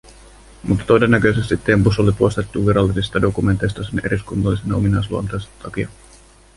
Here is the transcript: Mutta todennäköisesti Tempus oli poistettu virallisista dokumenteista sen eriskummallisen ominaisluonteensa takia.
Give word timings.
Mutta 0.63 0.85
todennäköisesti 0.85 1.57
Tempus 1.57 1.99
oli 1.99 2.11
poistettu 2.11 2.67
virallisista 2.67 3.21
dokumenteista 3.21 3.83
sen 3.83 4.01
eriskummallisen 4.05 4.73
ominaisluonteensa 4.73 5.49
takia. 5.63 5.89